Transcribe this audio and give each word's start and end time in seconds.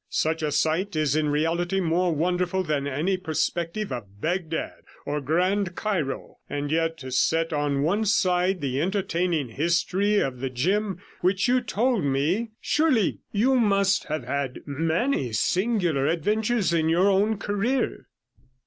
Such 0.09 0.41
a 0.41 0.51
sight 0.51 0.95
is 0.95 1.15
in 1.15 1.29
reality 1.29 1.79
more 1.79 2.11
wonderful 2.11 2.63
than 2.63 2.87
any 2.87 3.17
perspective 3.17 3.91
of 3.91 4.19
Baghdad 4.19 4.81
or 5.05 5.21
Grand 5.21 5.75
Cairo. 5.75 6.39
And, 6.49 6.71
to 6.97 7.11
set 7.11 7.53
on 7.53 7.83
one 7.83 8.05
side 8.05 8.61
the 8.61 8.81
entertaining 8.81 9.49
history 9.49 10.17
of 10.17 10.39
the 10.39 10.49
gem 10.49 10.97
which 11.19 11.47
you 11.47 11.61
told 11.61 12.03
me, 12.03 12.49
surely 12.59 13.19
you 13.31 13.53
must 13.57 14.05
have 14.05 14.23
had 14.23 14.61
many 14.65 15.33
singular 15.33 16.07
adventures 16.07 16.73
in 16.73 16.89
your 16.89 17.07
own 17.07 17.37
career?' 17.37 18.07